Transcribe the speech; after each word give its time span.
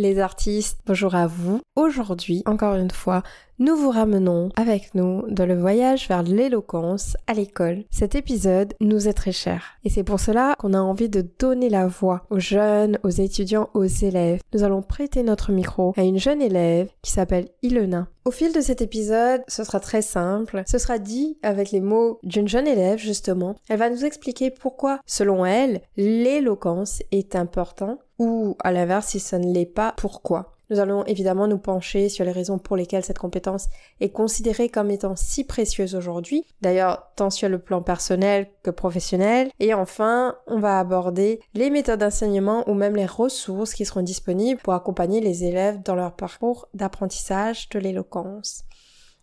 les 0.00 0.18
artistes, 0.18 0.80
bonjour 0.86 1.14
à 1.14 1.26
vous. 1.26 1.60
Aujourd'hui, 1.76 2.42
encore 2.46 2.74
une 2.74 2.90
fois, 2.90 3.22
nous 3.60 3.76
vous 3.76 3.90
ramenons 3.90 4.48
avec 4.56 4.94
nous 4.94 5.22
dans 5.28 5.44
le 5.44 5.54
voyage 5.54 6.08
vers 6.08 6.22
l'éloquence 6.22 7.18
à 7.26 7.34
l'école. 7.34 7.84
Cet 7.90 8.14
épisode 8.14 8.72
nous 8.80 9.06
est 9.06 9.12
très 9.12 9.32
cher 9.32 9.76
et 9.84 9.90
c'est 9.90 10.02
pour 10.02 10.18
cela 10.18 10.54
qu'on 10.58 10.72
a 10.72 10.80
envie 10.80 11.10
de 11.10 11.22
donner 11.38 11.68
la 11.68 11.86
voix 11.86 12.22
aux 12.30 12.40
jeunes, 12.40 12.98
aux 13.02 13.10
étudiants, 13.10 13.68
aux 13.74 13.84
élèves. 13.84 14.40
Nous 14.54 14.64
allons 14.64 14.80
prêter 14.80 15.22
notre 15.22 15.52
micro 15.52 15.92
à 15.98 16.04
une 16.04 16.18
jeune 16.18 16.40
élève 16.40 16.88
qui 17.02 17.10
s'appelle 17.10 17.48
Ilona. 17.62 18.08
Au 18.24 18.30
fil 18.30 18.54
de 18.54 18.62
cet 18.62 18.80
épisode, 18.80 19.42
ce 19.46 19.62
sera 19.62 19.78
très 19.78 20.02
simple. 20.02 20.62
Ce 20.66 20.78
sera 20.78 20.98
dit 20.98 21.36
avec 21.42 21.70
les 21.70 21.82
mots 21.82 22.18
d'une 22.22 22.48
jeune 22.48 22.66
élève 22.66 22.98
justement. 22.98 23.56
Elle 23.68 23.78
va 23.78 23.90
nous 23.90 24.06
expliquer 24.06 24.50
pourquoi, 24.50 25.00
selon 25.04 25.44
elle, 25.44 25.82
l'éloquence 25.98 27.02
est 27.12 27.36
important 27.36 27.98
ou 28.18 28.56
à 28.64 28.72
l'inverse 28.72 29.08
si 29.08 29.20
ça 29.20 29.38
ne 29.38 29.52
l'est 29.52 29.66
pas, 29.66 29.92
pourquoi. 29.98 30.56
Nous 30.70 30.78
allons 30.78 31.04
évidemment 31.04 31.48
nous 31.48 31.58
pencher 31.58 32.08
sur 32.08 32.24
les 32.24 32.30
raisons 32.30 32.58
pour 32.58 32.76
lesquelles 32.76 33.04
cette 33.04 33.18
compétence 33.18 33.68
est 34.00 34.10
considérée 34.10 34.68
comme 34.68 34.92
étant 34.92 35.16
si 35.16 35.42
précieuse 35.42 35.96
aujourd'hui, 35.96 36.46
d'ailleurs 36.62 37.10
tant 37.16 37.30
sur 37.30 37.48
le 37.48 37.58
plan 37.58 37.82
personnel 37.82 38.48
que 38.62 38.70
professionnel, 38.70 39.50
et 39.58 39.74
enfin 39.74 40.36
on 40.46 40.60
va 40.60 40.78
aborder 40.78 41.40
les 41.54 41.70
méthodes 41.70 42.00
d'enseignement 42.00 42.68
ou 42.70 42.74
même 42.74 42.94
les 42.94 43.06
ressources 43.06 43.74
qui 43.74 43.84
seront 43.84 44.02
disponibles 44.02 44.60
pour 44.60 44.74
accompagner 44.74 45.20
les 45.20 45.42
élèves 45.42 45.82
dans 45.82 45.96
leur 45.96 46.14
parcours 46.14 46.68
d'apprentissage 46.72 47.68
de 47.70 47.80
l'éloquence. 47.80 48.62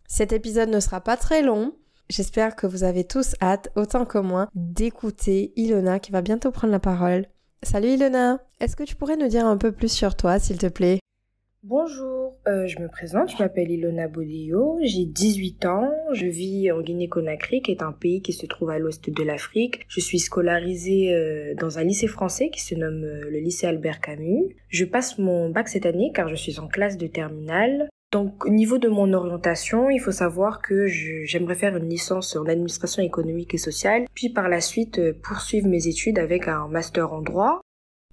Cet 0.05 0.33
épisode 0.33 0.69
ne 0.69 0.79
sera 0.79 1.01
pas 1.01 1.17
très 1.17 1.41
long, 1.41 1.73
J'espère 2.09 2.55
que 2.55 2.67
vous 2.67 2.85
avez 2.85 3.03
tous 3.03 3.35
hâte, 3.41 3.69
autant 3.75 4.05
que 4.05 4.17
moi, 4.17 4.47
d'écouter 4.55 5.51
Ilona 5.57 5.99
qui 5.99 6.13
va 6.13 6.21
bientôt 6.21 6.51
prendre 6.51 6.71
la 6.71 6.79
parole. 6.79 7.25
Salut 7.63 7.89
Ilona, 7.89 8.39
est-ce 8.61 8.77
que 8.77 8.83
tu 8.83 8.95
pourrais 8.95 9.17
nous 9.17 9.27
dire 9.27 9.45
un 9.45 9.57
peu 9.57 9.73
plus 9.73 9.91
sur 9.91 10.15
toi, 10.15 10.39
s'il 10.39 10.57
te 10.57 10.67
plaît? 10.67 10.99
Bonjour, 11.63 12.37
euh, 12.47 12.67
je 12.67 12.79
me 12.79 12.87
présente, 12.87 13.31
je 13.31 13.37
m'appelle 13.39 13.71
Ilona 13.71 14.07
Bodillo, 14.07 14.77
j'ai 14.83 15.05
18 15.05 15.65
ans, 15.65 15.91
je 16.13 16.27
vis 16.27 16.71
en 16.71 16.81
Guinée-Conakry, 16.81 17.63
qui 17.63 17.71
est 17.71 17.81
un 17.81 17.91
pays 17.91 18.21
qui 18.21 18.31
se 18.31 18.45
trouve 18.45 18.69
à 18.69 18.77
l'ouest 18.77 19.09
de 19.09 19.23
l'Afrique. 19.23 19.81
Je 19.89 19.99
suis 19.99 20.19
scolarisée 20.19 21.13
euh, 21.13 21.55
dans 21.55 21.79
un 21.79 21.83
lycée 21.83 22.07
français 22.07 22.51
qui 22.51 22.61
se 22.61 22.75
nomme 22.75 23.03
euh, 23.03 23.29
le 23.29 23.39
lycée 23.39 23.65
Albert 23.65 24.01
Camus. 24.01 24.55
Je 24.69 24.85
passe 24.85 25.17
mon 25.17 25.49
bac 25.49 25.67
cette 25.67 25.87
année 25.87 26.11
car 26.13 26.29
je 26.29 26.35
suis 26.35 26.59
en 26.59 26.67
classe 26.67 26.95
de 26.95 27.07
terminale. 27.07 27.89
Donc 28.13 28.45
au 28.45 28.49
niveau 28.49 28.77
de 28.77 28.87
mon 28.87 29.11
orientation, 29.11 29.89
il 29.89 29.99
faut 29.99 30.11
savoir 30.11 30.61
que 30.61 30.85
j'aimerais 30.87 31.55
faire 31.55 31.75
une 31.75 31.89
licence 31.89 32.35
en 32.35 32.45
administration 32.45 33.03
économique 33.03 33.55
et 33.55 33.57
sociale, 33.57 34.05
puis 34.13 34.29
par 34.29 34.47
la 34.47 34.61
suite 34.61 35.01
poursuivre 35.21 35.67
mes 35.67 35.87
études 35.87 36.19
avec 36.19 36.47
un 36.47 36.67
master 36.69 37.11
en 37.11 37.21
droit. 37.21 37.59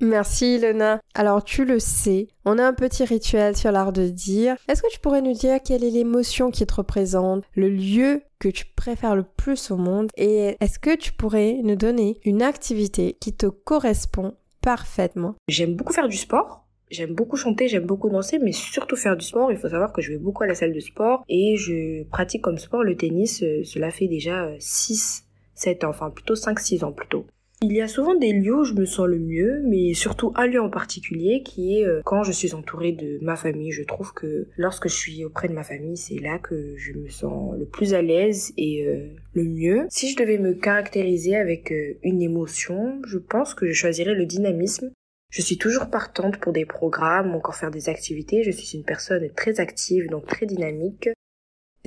Merci 0.00 0.58
Lena. 0.58 1.00
Alors 1.14 1.44
tu 1.44 1.64
le 1.64 1.78
sais, 1.78 2.26
on 2.44 2.58
a 2.58 2.66
un 2.66 2.72
petit 2.72 3.04
rituel 3.04 3.56
sur 3.56 3.70
l'art 3.70 3.92
de 3.92 4.08
dire. 4.08 4.56
Est-ce 4.68 4.82
que 4.82 4.90
tu 4.90 4.98
pourrais 4.98 5.22
nous 5.22 5.34
dire 5.34 5.60
quelle 5.64 5.84
est 5.84 5.90
l'émotion 5.90 6.50
qui 6.50 6.66
te 6.66 6.74
représente, 6.74 7.44
le 7.54 7.68
lieu 7.68 8.22
que 8.40 8.48
tu 8.48 8.64
préfères 8.66 9.14
le 9.14 9.22
plus 9.22 9.70
au 9.70 9.76
monde 9.76 10.10
et 10.16 10.56
est-ce 10.60 10.80
que 10.80 10.96
tu 10.96 11.12
pourrais 11.12 11.60
nous 11.62 11.76
donner 11.76 12.18
une 12.24 12.42
activité 12.42 13.16
qui 13.20 13.34
te 13.34 13.46
correspond 13.46 14.34
parfaitement? 14.60 15.36
J'aime 15.46 15.74
beaucoup 15.74 15.92
faire 15.92 16.08
du 16.08 16.16
sport. 16.16 16.66
J'aime 16.90 17.14
beaucoup 17.14 17.36
chanter, 17.36 17.68
j'aime 17.68 17.86
beaucoup 17.86 18.10
danser, 18.10 18.38
mais 18.38 18.52
surtout 18.52 18.96
faire 18.96 19.16
du 19.16 19.24
sport. 19.24 19.50
Il 19.50 19.58
faut 19.58 19.68
savoir 19.68 19.92
que 19.92 20.02
je 20.02 20.12
vais 20.12 20.18
beaucoup 20.18 20.42
à 20.42 20.46
la 20.46 20.54
salle 20.54 20.72
de 20.72 20.80
sport 20.80 21.24
et 21.28 21.56
je 21.56 22.04
pratique 22.04 22.42
comme 22.42 22.58
sport 22.58 22.82
le 22.82 22.96
tennis. 22.96 23.42
Euh, 23.42 23.62
cela 23.64 23.90
fait 23.90 24.06
déjà 24.06 24.50
6, 24.58 25.24
euh, 25.24 25.50
7 25.54 25.84
ans, 25.84 25.90
enfin 25.90 26.10
plutôt 26.10 26.34
5, 26.34 26.58
6 26.58 26.84
ans 26.84 26.92
plutôt. 26.92 27.26
Il 27.66 27.72
y 27.72 27.80
a 27.80 27.88
souvent 27.88 28.14
des 28.14 28.34
lieux 28.34 28.58
où 28.58 28.64
je 28.64 28.74
me 28.74 28.84
sens 28.84 29.06
le 29.06 29.18
mieux, 29.18 29.62
mais 29.64 29.94
surtout 29.94 30.34
un 30.34 30.46
lieu 30.46 30.60
en 30.60 30.68
particulier 30.68 31.42
qui 31.42 31.78
est 31.78 31.86
euh, 31.86 32.02
quand 32.04 32.22
je 32.22 32.30
suis 32.30 32.52
entourée 32.52 32.92
de 32.92 33.18
ma 33.22 33.36
famille. 33.36 33.70
Je 33.70 33.84
trouve 33.84 34.12
que 34.12 34.48
lorsque 34.58 34.88
je 34.88 34.94
suis 34.94 35.24
auprès 35.24 35.48
de 35.48 35.54
ma 35.54 35.64
famille, 35.64 35.96
c'est 35.96 36.18
là 36.18 36.38
que 36.38 36.76
je 36.76 36.92
me 36.92 37.08
sens 37.08 37.56
le 37.58 37.64
plus 37.64 37.94
à 37.94 38.02
l'aise 38.02 38.52
et 38.58 38.86
euh, 38.86 39.08
le 39.32 39.44
mieux. 39.44 39.86
Si 39.88 40.10
je 40.10 40.16
devais 40.18 40.36
me 40.36 40.52
caractériser 40.52 41.36
avec 41.36 41.72
euh, 41.72 41.94
une 42.02 42.20
émotion, 42.20 43.00
je 43.06 43.16
pense 43.16 43.54
que 43.54 43.66
je 43.66 43.72
choisirais 43.72 44.14
le 44.14 44.26
dynamisme. 44.26 44.92
Je 45.30 45.40
suis 45.40 45.56
toujours 45.56 45.88
partante 45.88 46.36
pour 46.36 46.52
des 46.52 46.66
programmes, 46.66 47.34
encore 47.34 47.56
faire 47.56 47.70
des 47.70 47.88
activités. 47.88 48.42
Je 48.42 48.50
suis 48.50 48.76
une 48.76 48.84
personne 48.84 49.26
très 49.34 49.58
active, 49.58 50.10
donc 50.10 50.26
très 50.26 50.44
dynamique. 50.44 51.08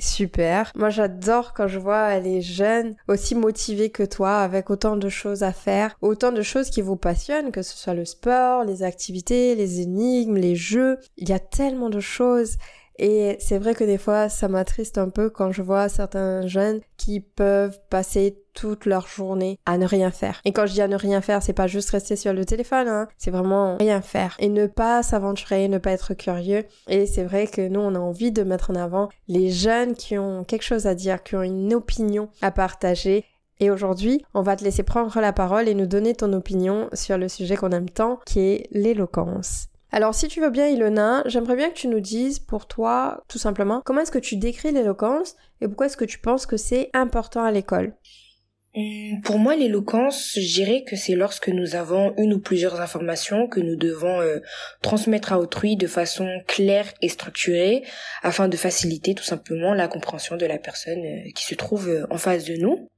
Super. 0.00 0.70
Moi, 0.76 0.90
j'adore 0.90 1.54
quand 1.54 1.66
je 1.66 1.80
vois 1.80 2.18
les 2.20 2.40
jeunes 2.40 2.94
aussi 3.08 3.34
motivés 3.34 3.90
que 3.90 4.04
toi, 4.04 4.38
avec 4.38 4.70
autant 4.70 4.96
de 4.96 5.08
choses 5.08 5.42
à 5.42 5.52
faire, 5.52 5.96
autant 6.02 6.30
de 6.30 6.42
choses 6.42 6.70
qui 6.70 6.82
vous 6.82 6.96
passionnent, 6.96 7.50
que 7.50 7.62
ce 7.62 7.76
soit 7.76 7.94
le 7.94 8.04
sport, 8.04 8.62
les 8.64 8.84
activités, 8.84 9.56
les 9.56 9.80
énigmes, 9.80 10.36
les 10.36 10.54
jeux. 10.54 10.98
Il 11.16 11.28
y 11.28 11.32
a 11.32 11.40
tellement 11.40 11.90
de 11.90 12.00
choses. 12.00 12.56
Et 13.00 13.36
c'est 13.40 13.58
vrai 13.58 13.74
que 13.74 13.84
des 13.84 13.98
fois, 13.98 14.28
ça 14.28 14.48
m'attriste 14.48 14.98
un 14.98 15.08
peu 15.08 15.30
quand 15.30 15.52
je 15.52 15.62
vois 15.62 15.88
certains 15.88 16.46
jeunes 16.46 16.80
qui 16.96 17.20
peuvent 17.20 17.78
passer 17.90 18.42
toute 18.58 18.86
leur 18.86 19.06
journée 19.06 19.60
à 19.66 19.78
ne 19.78 19.86
rien 19.86 20.10
faire. 20.10 20.40
Et 20.44 20.52
quand 20.52 20.66
je 20.66 20.72
dis 20.72 20.82
à 20.82 20.88
ne 20.88 20.96
rien 20.96 21.20
faire, 21.20 21.44
c'est 21.44 21.52
pas 21.52 21.68
juste 21.68 21.90
rester 21.90 22.16
sur 22.16 22.32
le 22.32 22.44
téléphone, 22.44 22.88
hein. 22.88 23.06
c'est 23.16 23.30
vraiment 23.30 23.76
rien 23.76 24.00
faire. 24.00 24.34
Et 24.40 24.48
ne 24.48 24.66
pas 24.66 25.04
s'aventurer, 25.04 25.68
ne 25.68 25.78
pas 25.78 25.92
être 25.92 26.14
curieux. 26.14 26.64
Et 26.88 27.06
c'est 27.06 27.22
vrai 27.22 27.46
que 27.46 27.68
nous, 27.68 27.78
on 27.78 27.94
a 27.94 28.00
envie 28.00 28.32
de 28.32 28.42
mettre 28.42 28.72
en 28.72 28.74
avant 28.74 29.10
les 29.28 29.52
jeunes 29.52 29.94
qui 29.94 30.18
ont 30.18 30.42
quelque 30.42 30.64
chose 30.64 30.86
à 30.86 30.96
dire, 30.96 31.22
qui 31.22 31.36
ont 31.36 31.42
une 31.42 31.72
opinion 31.72 32.30
à 32.42 32.50
partager. 32.50 33.24
Et 33.60 33.70
aujourd'hui, 33.70 34.24
on 34.34 34.42
va 34.42 34.56
te 34.56 34.64
laisser 34.64 34.82
prendre 34.82 35.20
la 35.20 35.32
parole 35.32 35.68
et 35.68 35.74
nous 35.74 35.86
donner 35.86 36.14
ton 36.14 36.32
opinion 36.32 36.88
sur 36.92 37.16
le 37.16 37.28
sujet 37.28 37.54
qu'on 37.54 37.70
aime 37.70 37.90
tant, 37.90 38.18
qui 38.26 38.40
est 38.40 38.68
l'éloquence. 38.72 39.68
Alors 39.92 40.14
si 40.14 40.28
tu 40.28 40.40
veux 40.40 40.50
bien 40.50 40.66
Ilona, 40.66 41.22
j'aimerais 41.26 41.56
bien 41.56 41.70
que 41.70 41.76
tu 41.76 41.88
nous 41.88 42.00
dises 42.00 42.40
pour 42.40 42.66
toi, 42.66 43.22
tout 43.26 43.38
simplement, 43.38 43.80
comment 43.84 44.00
est-ce 44.00 44.10
que 44.10 44.18
tu 44.18 44.36
décris 44.36 44.70
l'éloquence 44.70 45.34
et 45.60 45.66
pourquoi 45.66 45.86
est-ce 45.86 45.96
que 45.96 46.04
tu 46.04 46.18
penses 46.18 46.44
que 46.44 46.58
c'est 46.58 46.90
important 46.92 47.42
à 47.42 47.50
l'école? 47.50 47.94
Pour 49.24 49.38
moi, 49.38 49.56
l'éloquence, 49.56 50.32
je 50.34 50.54
dirais 50.54 50.84
que 50.86 50.96
c'est 50.96 51.14
lorsque 51.14 51.48
nous 51.48 51.74
avons 51.74 52.14
une 52.16 52.34
ou 52.34 52.38
plusieurs 52.38 52.80
informations 52.80 53.48
que 53.48 53.60
nous 53.60 53.76
devons 53.76 54.20
euh, 54.20 54.40
transmettre 54.82 55.32
à 55.32 55.38
autrui 55.38 55.76
de 55.76 55.86
façon 55.86 56.40
claire 56.46 56.92
et 57.02 57.08
structurée 57.08 57.82
afin 58.22 58.48
de 58.48 58.56
faciliter 58.56 59.14
tout 59.14 59.24
simplement 59.24 59.74
la 59.74 59.88
compréhension 59.88 60.36
de 60.36 60.46
la 60.46 60.58
personne 60.58 61.04
euh, 61.04 61.30
qui 61.34 61.44
se 61.44 61.54
trouve 61.54 61.88
euh, 61.88 62.06
en 62.10 62.18
face 62.18 62.44
de 62.44 62.54
nous. 62.54 62.88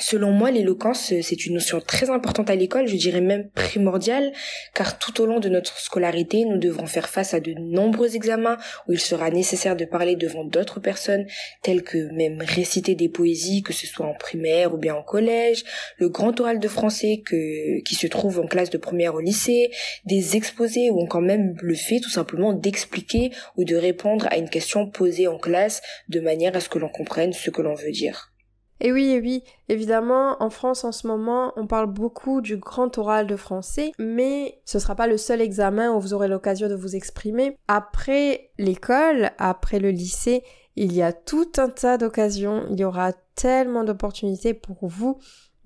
Selon 0.00 0.30
moi, 0.30 0.50
l'éloquence, 0.50 1.12
euh, 1.12 1.22
c'est 1.22 1.46
une 1.46 1.54
notion 1.54 1.80
très 1.80 2.08
importante 2.10 2.50
à 2.50 2.54
l'école, 2.54 2.86
je 2.86 2.96
dirais 2.96 3.20
même 3.20 3.50
primordiale, 3.50 4.32
car 4.74 4.98
tout 4.98 5.20
au 5.20 5.26
long 5.26 5.40
de 5.40 5.48
notre 5.48 5.78
scolarité, 5.78 6.44
nous 6.44 6.58
devrons 6.58 6.86
faire 6.86 7.08
face 7.08 7.34
à 7.34 7.40
de 7.40 7.52
nombreux 7.52 8.14
examens 8.14 8.58
où 8.86 8.92
il 8.92 9.00
sera 9.00 9.30
nécessaire 9.30 9.76
de 9.76 9.84
parler 9.84 10.14
devant 10.14 10.44
d'autres 10.44 10.78
personnes, 10.78 11.26
telles 11.62 11.82
que 11.82 12.12
même 12.14 12.40
réciter 12.40 12.94
des 12.94 13.08
poésies, 13.08 13.62
que 13.62 13.72
ce 13.72 13.86
soit 13.86 14.06
en 14.06 14.14
primaire 14.14 14.72
ou 14.72 14.76
bien 14.76 14.94
en 14.94 15.02
collège, 15.02 15.64
le 15.96 16.08
grand 16.08 16.38
oral 16.40 16.60
de 16.60 16.68
français 16.68 17.22
que, 17.24 17.82
qui 17.82 17.94
se 17.94 18.06
trouve 18.06 18.38
en 18.38 18.46
classe 18.46 18.70
de 18.70 18.78
première 18.78 19.14
au 19.14 19.20
lycée, 19.20 19.70
des 20.04 20.36
exposés 20.36 20.90
ou 20.90 21.00
encore 21.00 21.22
même 21.22 21.56
le 21.60 21.74
fait 21.74 22.00
tout 22.00 22.10
simplement 22.10 22.52
d'expliquer 22.52 23.32
ou 23.56 23.64
de 23.64 23.76
répondre 23.76 24.28
à 24.30 24.36
une 24.36 24.48
question 24.48 24.88
posée 24.88 25.26
en 25.26 25.38
classe 25.38 25.82
de 26.08 26.20
manière 26.20 26.54
à 26.56 26.60
ce 26.60 26.68
que 26.68 26.78
l'on 26.78 26.88
comprenne 26.88 27.32
ce 27.32 27.50
que 27.50 27.62
l'on 27.62 27.74
veut 27.74 27.90
dire. 27.90 28.32
Et 28.80 28.92
oui, 28.92 29.18
oui, 29.22 29.42
évidemment, 29.68 30.36
en 30.42 30.50
France 30.50 30.84
en 30.84 30.92
ce 30.92 31.06
moment, 31.06 31.52
on 31.56 31.66
parle 31.66 31.86
beaucoup 31.86 32.40
du 32.40 32.56
grand 32.56 32.96
oral 32.98 33.26
de 33.26 33.36
français, 33.36 33.92
mais 33.98 34.60
ce 34.64 34.78
sera 34.78 34.94
pas 34.94 35.06
le 35.06 35.16
seul 35.16 35.40
examen 35.40 35.92
où 35.92 36.00
vous 36.00 36.14
aurez 36.14 36.28
l'occasion 36.28 36.68
de 36.68 36.74
vous 36.74 36.94
exprimer. 36.94 37.56
Après 37.66 38.50
l'école, 38.58 39.30
après 39.38 39.80
le 39.80 39.90
lycée, 39.90 40.44
il 40.76 40.92
y 40.92 41.02
a 41.02 41.12
tout 41.12 41.50
un 41.56 41.68
tas 41.68 41.98
d'occasions, 41.98 42.64
il 42.70 42.78
y 42.78 42.84
aura 42.84 43.12
tellement 43.34 43.84
d'opportunités 43.84 44.54
pour 44.54 44.86
vous 44.86 45.18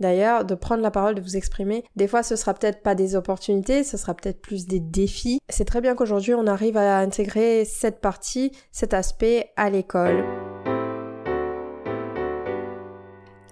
D'ailleurs, 0.03 0.45
de 0.45 0.57
prendre 0.57 0.83
la 0.83 0.91
parole, 0.91 1.15
de 1.15 1.21
vous 1.21 1.37
exprimer. 1.37 1.85
Des 1.95 2.09
fois, 2.09 2.25
ce 2.25 2.35
sera 2.35 2.55
peut-être 2.55 2.83
pas 2.83 2.97
des 2.97 3.15
opportunités, 3.15 3.85
ce 3.85 3.97
sera 3.97 4.15
peut-être 4.15 4.43
plus 4.43 4.67
des 4.67 4.81
défis. 4.81 5.39
C'est 5.49 5.65
très 5.65 5.81
bien 5.81 5.95
qu'aujourd'hui, 5.95 6.35
on 6.35 6.49
arrive 6.49 6.77
à 6.77 6.99
intégrer 6.99 7.65
cette 7.65 8.01
partie, 8.01 8.51
cet 8.73 8.95
aspect 8.95 9.51
à 9.57 9.71
l'école. 9.71 10.25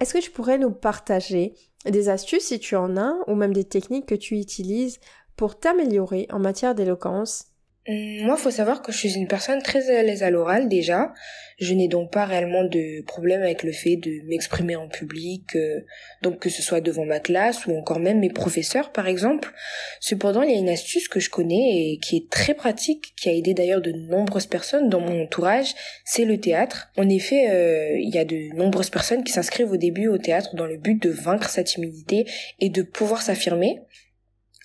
Est-ce 0.01 0.15
que 0.15 0.19
tu 0.19 0.31
pourrais 0.31 0.59
nous 0.59 0.71
partager 0.71 1.55
des 1.85 2.09
astuces 2.09 2.47
si 2.47 2.59
tu 2.59 2.75
en 2.75 2.97
as 2.97 3.15
ou 3.27 3.35
même 3.35 3.53
des 3.53 3.65
techniques 3.65 4.07
que 4.07 4.15
tu 4.15 4.39
utilises 4.39 4.99
pour 5.37 5.59
t'améliorer 5.59 6.27
en 6.31 6.39
matière 6.39 6.75
d'éloquence 6.75 7.50
moi, 7.89 8.37
faut 8.37 8.51
savoir 8.51 8.83
que 8.83 8.93
je 8.93 8.99
suis 8.99 9.15
une 9.15 9.27
personne 9.27 9.63
très 9.63 9.97
à 9.97 10.03
l'aise 10.03 10.23
à 10.23 10.31
l'oral 10.31 10.69
déjà. 10.69 11.13
Je 11.59 11.73
n'ai 11.75 11.89
donc 11.89 12.11
pas 12.11 12.25
réellement 12.25 12.65
de 12.65 13.03
problème 13.03 13.43
avec 13.43 13.63
le 13.63 13.73
fait 13.73 13.97
de 13.97 14.27
m'exprimer 14.29 14.77
en 14.77 14.89
public, 14.89 15.57
euh, 15.57 15.81
donc 16.23 16.39
que 16.39 16.49
ce 16.49 16.63
soit 16.63 16.81
devant 16.81 17.05
ma 17.05 17.21
classe 17.21 17.67
ou 17.67 17.77
encore 17.77 17.99
même 17.99 18.21
mes 18.21 18.31
professeurs 18.31 18.93
par 18.93 19.09
exemple. 19.09 19.53
Cependant, 20.01 20.43
il 20.43 20.51
y 20.51 20.55
a 20.55 20.59
une 20.59 20.69
astuce 20.69 21.09
que 21.09 21.21
je 21.21 21.31
connais 21.31 21.93
et 21.93 21.99
qui 21.99 22.17
est 22.17 22.31
très 22.31 22.55
pratique, 22.55 23.15
qui 23.17 23.29
a 23.29 23.33
aidé 23.33 23.55
d'ailleurs 23.55 23.83
de 23.83 23.93
nombreuses 23.93 24.47
personnes 24.47 24.89
dans 24.89 25.01
mon 25.01 25.23
entourage, 25.23 25.75
c'est 26.05 26.25
le 26.25 26.39
théâtre. 26.39 26.91
En 26.97 27.09
effet, 27.09 27.51
euh, 27.51 27.99
il 27.99 28.15
y 28.15 28.19
a 28.19 28.25
de 28.25 28.55
nombreuses 28.57 28.91
personnes 28.91 29.25
qui 29.25 29.33
s'inscrivent 29.33 29.73
au 29.73 29.79
début 29.79 30.09
au 30.09 30.19
théâtre 30.19 30.55
dans 30.55 30.67
le 30.67 30.77
but 30.77 31.03
de 31.03 31.11
vaincre 31.11 31.49
sa 31.49 31.63
timidité 31.63 32.27
et 32.61 32.69
de 32.69 32.83
pouvoir 32.83 33.23
s'affirmer. 33.23 33.81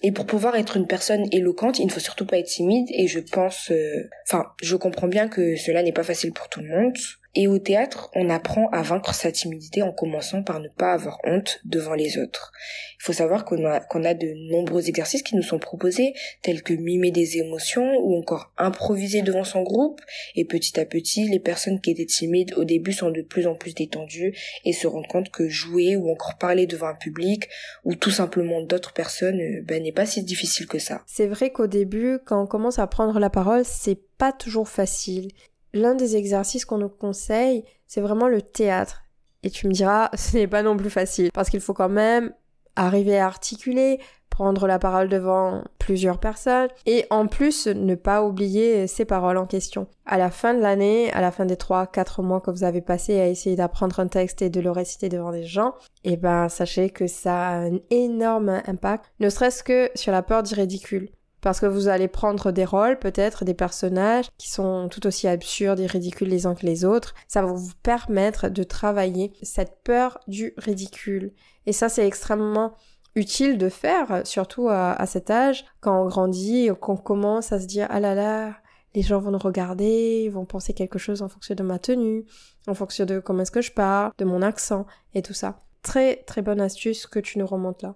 Et 0.06 0.12
pour 0.12 0.28
pouvoir 0.28 0.56
être 0.56 0.78
une 0.78 0.86
personne 0.86 1.26
éloquente, 1.32 1.80
il 1.80 1.88
ne 1.88 1.92
faut 1.92 2.00
surtout 2.00 2.28
pas 2.28 2.38
être 2.38 2.46
timide 2.46 2.86
et 2.92 3.08
je 3.08 3.20
pense, 3.20 3.72
euh, 3.72 4.08
enfin, 4.28 4.46
je 4.62 4.76
comprends 4.76 5.08
bien 5.08 5.28
que 5.28 5.56
cela 5.56 5.82
n'est 5.82 5.94
pas 5.94 6.04
facile 6.04 6.32
pour 6.32 6.48
tout 6.48 6.60
le 6.60 6.68
monde. 6.68 6.96
Et 7.38 7.50
au 7.50 7.60
théâtre, 7.60 8.10
on 8.16 8.30
apprend 8.30 8.70
à 8.70 8.82
vaincre 8.82 9.14
sa 9.14 9.30
timidité 9.30 9.82
en 9.82 9.92
commençant 9.92 10.42
par 10.42 10.62
ne 10.62 10.70
pas 10.70 10.94
avoir 10.94 11.20
honte 11.26 11.60
devant 11.66 11.94
les 11.94 12.18
autres. 12.18 12.54
Il 12.98 13.04
faut 13.04 13.12
savoir 13.12 13.44
qu'on 13.44 13.66
a, 13.66 14.14
de 14.14 14.52
nombreux 14.52 14.88
exercices 14.88 15.22
qui 15.22 15.36
nous 15.36 15.44
sont 15.44 15.60
proposés, 15.60 16.14
tels 16.42 16.64
que 16.64 16.74
mimer 16.74 17.12
des 17.12 17.38
émotions 17.38 18.00
ou 18.00 18.18
encore 18.18 18.54
improviser 18.58 19.22
devant 19.22 19.44
son 19.44 19.64
groupe. 19.64 20.00
Et 20.36 20.46
petit 20.46 20.80
à 20.80 20.86
petit, 20.86 21.28
les 21.28 21.42
personnes 21.42 21.82
qui 21.82 21.92
étaient 21.92 22.06
timides 22.06 22.54
au 22.56 22.64
début 22.64 22.94
sont 22.94 23.12
de 23.12 23.22
plus 23.22 23.48
en 23.48 23.56
plus 23.56 23.76
détendues 23.76 24.34
et 24.64 24.72
se 24.72 24.88
rendent 24.88 25.08
compte 25.08 25.30
que 25.30 25.50
jouer 25.50 25.98
ou 25.98 26.10
encore 26.10 26.38
parler 26.38 26.68
devant 26.68 26.88
un 26.88 26.96
public 26.96 27.50
ou 27.84 27.96
tout 27.96 28.12
simplement 28.12 28.62
d'autres 28.62 28.94
personnes 28.94 29.42
euh, 29.42 29.62
ben, 29.62 29.84
n'est 29.84 29.92
pas 29.92 30.06
si 30.06 30.24
difficile 30.24 30.68
que 30.68 30.80
ça. 30.80 31.04
C'est 31.06 31.28
vrai 31.28 31.52
qu'au 31.52 31.68
début, 31.68 32.20
quand 32.26 32.42
on 32.42 32.48
commence 32.48 32.80
à 32.80 32.88
prendre 32.88 33.20
la 33.20 33.30
parole, 33.30 33.66
c'est 33.66 34.00
pas 34.18 34.32
toujours 34.32 34.70
facile 34.70 35.32
l'un 35.76 35.94
des 35.94 36.16
exercices 36.16 36.66
qu'on 36.66 36.80
nous 36.80 36.90
conseille, 36.90 37.64
c'est 37.86 38.02
vraiment 38.02 38.28
le 38.28 38.42
théâtre. 38.42 39.04
Et 39.44 39.52
tu 39.52 39.68
me 39.68 39.74
diras, 39.74 40.10
ce 40.16 40.38
n'est 40.38 40.48
pas 40.48 40.64
non 40.64 40.76
plus 40.76 40.90
facile, 40.90 41.30
parce 41.34 41.50
qu'il 41.50 41.62
faut 41.62 41.74
quand 41.74 41.90
même 41.90 42.34
arriver 42.76 43.18
à 43.18 43.28
articuler, 43.28 44.00
prendre 44.30 44.68
la 44.68 44.80
parole 44.80 45.08
devant 45.08 45.64
plusieurs 45.80 46.20
personnes, 46.20 46.68
et 46.86 47.06
en 47.10 47.28
plus 47.28 47.68
ne 47.68 47.96
pas 47.96 48.22
oublier 48.22 48.86
ses 48.86 49.06
paroles 49.06 49.38
en 49.38 49.46
question. 49.46 49.88
À 50.06 50.18
la 50.18 50.30
fin 50.30 50.54
de 50.54 50.60
l'année, 50.60 51.10
à 51.14 51.22
la 51.22 51.32
fin 51.32 51.46
des 51.46 51.56
3-4 51.56 52.22
mois 52.22 52.42
que 52.42 52.52
vous 52.52 52.66
avez 52.66 52.82
passé 52.82 53.18
à 53.20 53.28
essayer 53.28 53.56
d'apprendre 53.56 54.00
un 54.02 54.08
texte 54.08 54.42
et 54.42 54.50
de 54.50 54.60
le 54.60 54.72
réciter 54.72 55.08
devant 55.08 55.32
des 55.32 55.46
gens, 55.46 55.74
eh 56.04 56.18
ben 56.18 56.50
sachez 56.50 56.90
que 56.90 57.08
ça 57.08 57.48
a 57.48 57.56
un 57.60 57.80
énorme 57.92 58.62
impact, 58.66 59.06
ne 59.22 59.30
serait-ce 59.30 59.64
que 59.64 59.90
sur 59.96 60.12
la 60.12 60.22
peur 60.22 60.44
du 60.44 60.54
ridicule 60.54 61.12
parce 61.46 61.60
que 61.60 61.68
vous 61.68 61.90
allez 61.90 62.08
prendre 62.08 62.52
des 62.52 62.66
rôles, 62.66 62.98
peut-être 62.98 63.46
des 63.46 63.54
personnages 63.54 64.32
qui 64.40 64.50
sont 64.50 64.90
tout 64.90 65.06
aussi 65.06 65.28
absurdes 65.28 65.80
et 65.80 65.86
ridicules 65.86 66.28
les 66.28 66.48
uns 66.48 66.56
que 66.56 66.66
les 66.66 66.86
autres. 66.86 67.14
Ça 67.28 67.44
va 67.44 67.54
vous 67.54 67.70
permettre 67.84 68.50
de 68.50 68.64
travailler 68.64 69.32
cette 69.44 69.78
peur 69.84 70.18
du 70.28 70.56
ridicule. 70.58 71.34
Et 71.68 71.72
ça, 71.72 71.88
c'est 71.88 72.08
extrêmement 72.08 72.74
utile 73.14 73.60
de 73.60 73.70
faire, 73.70 74.26
surtout 74.26 74.70
à, 74.70 75.06
cet 75.06 75.30
âge, 75.30 75.66
quand 75.82 76.02
on 76.02 76.08
grandit, 76.08 76.72
qu'on 76.82 76.98
commence 76.98 77.52
à 77.52 77.60
se 77.60 77.68
dire, 77.68 77.86
ah 77.92 78.00
là 78.00 78.16
là, 78.16 78.56
les 78.96 79.04
gens 79.04 79.20
vont 79.20 79.30
nous 79.30 79.38
regarder, 79.38 80.24
ils 80.26 80.32
vont 80.32 80.46
penser 80.46 80.74
quelque 80.74 80.98
chose 80.98 81.22
en 81.22 81.30
fonction 81.30 81.54
de 81.54 81.62
ma 81.62 81.78
tenue, 81.78 82.26
en 82.66 82.74
fonction 82.74 83.06
de 83.06 83.20
comment 83.20 83.44
est-ce 83.44 83.52
que 83.52 83.62
je 83.62 83.72
parle, 83.72 84.14
de 84.18 84.26
mon 84.26 84.42
accent 84.42 84.88
et 85.14 85.22
tout 85.22 85.34
ça. 85.34 85.62
Très 85.84 86.24
très 86.24 86.42
bonne 86.42 86.60
astuce 86.60 87.06
que 87.06 87.20
tu 87.20 87.38
nous 87.38 87.46
remontes 87.46 87.84
là. 87.84 87.96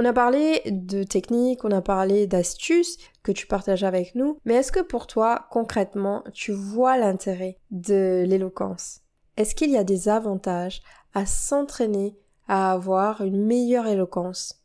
On 0.00 0.04
a 0.04 0.12
parlé 0.12 0.62
de 0.66 1.02
techniques, 1.02 1.64
on 1.64 1.72
a 1.72 1.82
parlé 1.82 2.28
d'astuces 2.28 2.98
que 3.24 3.32
tu 3.32 3.48
partages 3.48 3.82
avec 3.82 4.14
nous, 4.14 4.38
mais 4.44 4.54
est-ce 4.54 4.70
que 4.70 4.78
pour 4.78 5.08
toi, 5.08 5.48
concrètement, 5.50 6.22
tu 6.32 6.52
vois 6.52 6.96
l'intérêt 6.96 7.58
de 7.72 8.24
l'éloquence? 8.24 9.00
Est-ce 9.36 9.56
qu'il 9.56 9.70
y 9.72 9.76
a 9.76 9.82
des 9.82 10.08
avantages 10.08 10.82
à 11.14 11.26
s'entraîner 11.26 12.16
à 12.46 12.70
avoir 12.70 13.22
une 13.24 13.44
meilleure 13.44 13.88
éloquence? 13.88 14.62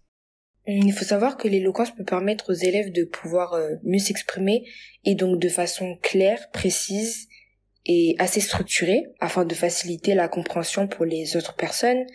Il 0.68 0.94
faut 0.94 1.04
savoir 1.04 1.36
que 1.36 1.48
l'éloquence 1.48 1.90
peut 1.90 2.06
permettre 2.06 2.52
aux 2.52 2.56
élèves 2.56 2.92
de 2.92 3.04
pouvoir 3.04 3.54
euh, 3.54 3.72
mieux 3.82 3.98
s'exprimer 3.98 4.68
et 5.04 5.16
donc 5.16 5.40
de 5.40 5.50
façon 5.50 5.98
claire, 6.04 6.52
précise 6.52 7.28
et 7.86 8.16
assez 8.20 8.40
structurée 8.40 9.04
afin 9.20 9.46
de 9.46 9.54
faciliter 9.54 10.16
la 10.16 10.28
compréhension 10.28 10.88
pour 10.88 11.06
les 11.06 11.36
autres 11.36 11.56
personnes. 11.56 12.06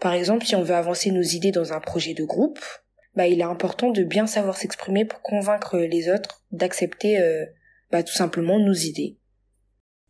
Par 0.00 0.14
exemple, 0.14 0.46
si 0.46 0.56
on 0.56 0.62
veut 0.62 0.74
avancer 0.74 1.10
nos 1.10 1.22
idées 1.22 1.52
dans 1.52 1.72
un 1.72 1.80
projet 1.80 2.14
de 2.14 2.24
groupe, 2.24 2.60
bah, 3.14 3.26
il 3.26 3.40
est 3.40 3.44
important 3.44 3.90
de 3.90 4.02
bien 4.02 4.26
savoir 4.26 4.56
s'exprimer 4.56 5.04
pour 5.04 5.20
convaincre 5.22 5.78
les 5.78 6.08
autres 6.10 6.42
d'accepter 6.52 7.18
euh, 7.18 7.44
bah, 7.90 8.02
tout 8.02 8.14
simplement 8.14 8.58
nos 8.58 8.72
idées. 8.72 9.18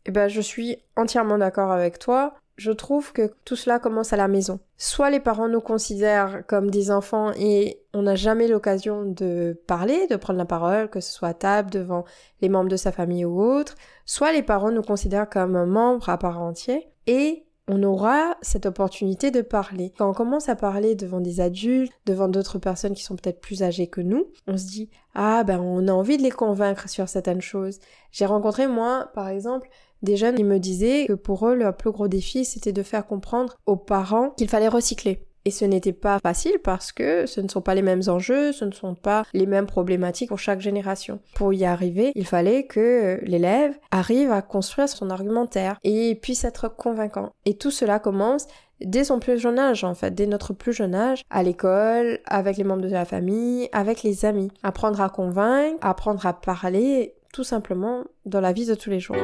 Eh 0.05 0.11
ben, 0.11 0.27
je 0.27 0.41
suis 0.41 0.77
entièrement 0.95 1.37
d'accord 1.37 1.71
avec 1.71 1.99
toi 1.99 2.35
je 2.57 2.71
trouve 2.71 3.13
que 3.13 3.31
tout 3.45 3.55
cela 3.55 3.79
commence 3.79 4.13
à 4.13 4.17
la 4.17 4.27
maison. 4.27 4.59
Soit 4.77 5.09
les 5.09 5.19
parents 5.19 5.47
nous 5.47 5.61
considèrent 5.61 6.43
comme 6.47 6.69
des 6.69 6.91
enfants 6.91 7.31
et 7.37 7.81
on 7.93 8.03
n'a 8.03 8.15
jamais 8.15 8.47
l'occasion 8.47 9.03
de 9.03 9.59
parler, 9.67 10.07
de 10.07 10.15
prendre 10.15 10.39
la 10.39 10.45
parole, 10.45 10.89
que 10.89 10.99
ce 10.99 11.11
soit 11.11 11.29
à 11.29 11.33
table, 11.33 11.71
devant 11.71 12.05
les 12.41 12.49
membres 12.49 12.69
de 12.69 12.77
sa 12.77 12.91
famille 12.91 13.25
ou 13.25 13.41
autre, 13.41 13.75
soit 14.05 14.31
les 14.31 14.43
parents 14.43 14.71
nous 14.71 14.81
considèrent 14.81 15.29
comme 15.29 15.55
un 15.55 15.65
membre 15.65 16.09
à 16.09 16.17
part 16.17 16.41
entier 16.41 16.87
et 17.07 17.45
on 17.71 17.83
aura 17.83 18.35
cette 18.41 18.65
opportunité 18.65 19.31
de 19.31 19.41
parler. 19.41 19.93
Quand 19.97 20.09
on 20.09 20.13
commence 20.13 20.49
à 20.49 20.55
parler 20.55 20.93
devant 20.93 21.21
des 21.21 21.39
adultes, 21.39 21.93
devant 22.05 22.27
d'autres 22.27 22.59
personnes 22.59 22.93
qui 22.93 23.03
sont 23.03 23.15
peut-être 23.15 23.39
plus 23.39 23.63
âgées 23.63 23.87
que 23.87 24.01
nous, 24.01 24.27
on 24.47 24.57
se 24.57 24.65
dit 24.65 24.89
ah 25.15 25.43
ben 25.45 25.59
on 25.61 25.87
a 25.87 25.93
envie 25.93 26.17
de 26.17 26.23
les 26.23 26.31
convaincre 26.31 26.89
sur 26.89 27.07
certaines 27.07 27.41
choses. 27.41 27.79
J'ai 28.11 28.25
rencontré 28.25 28.67
moi 28.67 29.09
par 29.15 29.29
exemple 29.29 29.69
des 30.01 30.17
jeunes 30.17 30.35
qui 30.35 30.43
me 30.43 30.59
disaient 30.59 31.05
que 31.07 31.13
pour 31.13 31.47
eux, 31.47 31.55
le 31.55 31.71
plus 31.71 31.91
gros 31.91 32.07
défi, 32.07 32.43
c'était 32.43 32.73
de 32.73 32.83
faire 32.83 33.05
comprendre 33.05 33.55
aux 33.65 33.77
parents 33.77 34.31
qu'il 34.31 34.49
fallait 34.49 34.67
recycler. 34.67 35.25
Et 35.45 35.51
ce 35.51 35.65
n'était 35.65 35.93
pas 35.93 36.19
facile 36.19 36.59
parce 36.63 36.91
que 36.91 37.25
ce 37.25 37.41
ne 37.41 37.47
sont 37.47 37.61
pas 37.61 37.75
les 37.75 37.81
mêmes 37.81 38.03
enjeux, 38.07 38.51
ce 38.51 38.65
ne 38.65 38.71
sont 38.71 38.95
pas 38.95 39.23
les 39.33 39.45
mêmes 39.45 39.65
problématiques 39.65 40.29
pour 40.29 40.39
chaque 40.39 40.61
génération. 40.61 41.19
Pour 41.35 41.53
y 41.53 41.65
arriver, 41.65 42.11
il 42.15 42.25
fallait 42.25 42.65
que 42.65 43.19
l'élève 43.23 43.77
arrive 43.91 44.31
à 44.31 44.41
construire 44.41 44.89
son 44.89 45.09
argumentaire 45.09 45.77
et 45.83 46.15
puisse 46.15 46.43
être 46.43 46.67
convaincant. 46.67 47.31
Et 47.45 47.55
tout 47.55 47.71
cela 47.71 47.99
commence 47.99 48.47
dès 48.81 49.03
son 49.03 49.19
plus 49.19 49.39
jeune 49.39 49.59
âge 49.59 49.83
en 49.83 49.93
fait, 49.93 50.13
dès 50.13 50.25
notre 50.25 50.53
plus 50.53 50.73
jeune 50.73 50.95
âge, 50.95 51.23
à 51.29 51.43
l'école, 51.43 52.19
avec 52.25 52.57
les 52.57 52.63
membres 52.63 52.81
de 52.81 52.89
la 52.89 53.05
famille, 53.05 53.69
avec 53.71 54.03
les 54.03 54.25
amis. 54.25 54.51
Apprendre 54.63 55.01
à 55.01 55.09
convaincre, 55.09 55.77
apprendre 55.81 56.25
à 56.25 56.33
parler, 56.33 57.15
tout 57.33 57.43
simplement 57.43 58.03
dans 58.25 58.41
la 58.41 58.53
vie 58.53 58.65
de 58.65 58.75
tous 58.75 58.89
les 58.89 58.99
jours. 58.99 59.15